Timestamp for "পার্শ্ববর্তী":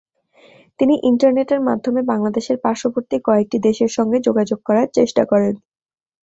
2.63-3.17